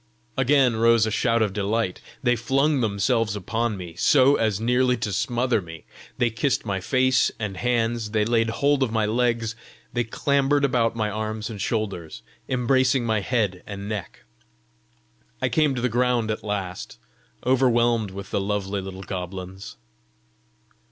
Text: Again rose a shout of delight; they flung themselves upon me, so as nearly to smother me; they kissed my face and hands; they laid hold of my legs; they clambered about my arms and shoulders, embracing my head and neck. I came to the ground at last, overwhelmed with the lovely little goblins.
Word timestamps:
Again 0.35 0.77
rose 0.77 1.05
a 1.05 1.11
shout 1.11 1.43
of 1.43 1.53
delight; 1.53 2.01
they 2.23 2.35
flung 2.35 2.81
themselves 2.81 3.35
upon 3.35 3.77
me, 3.77 3.93
so 3.93 4.35
as 4.35 4.59
nearly 4.59 4.97
to 4.97 5.13
smother 5.13 5.61
me; 5.61 5.85
they 6.17 6.31
kissed 6.31 6.65
my 6.65 6.79
face 6.81 7.29
and 7.37 7.55
hands; 7.57 8.09
they 8.09 8.25
laid 8.25 8.49
hold 8.49 8.81
of 8.81 8.91
my 8.91 9.05
legs; 9.05 9.55
they 9.93 10.03
clambered 10.03 10.65
about 10.65 10.95
my 10.95 11.11
arms 11.11 11.51
and 11.51 11.61
shoulders, 11.61 12.23
embracing 12.49 13.05
my 13.05 13.19
head 13.19 13.61
and 13.67 13.87
neck. 13.87 14.23
I 15.39 15.49
came 15.49 15.75
to 15.75 15.81
the 15.81 15.87
ground 15.87 16.31
at 16.31 16.43
last, 16.43 16.97
overwhelmed 17.45 18.09
with 18.09 18.31
the 18.31 18.41
lovely 18.41 18.81
little 18.81 19.03
goblins. 19.03 19.77